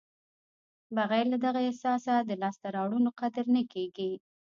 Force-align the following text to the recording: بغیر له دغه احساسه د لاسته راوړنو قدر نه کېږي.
بغیر 0.95 1.25
له 1.33 1.37
دغه 1.45 1.59
احساسه 1.69 2.15
د 2.21 2.31
لاسته 2.41 2.67
راوړنو 2.75 3.09
قدر 3.21 3.45
نه 3.55 3.61
کېږي. 3.73 4.11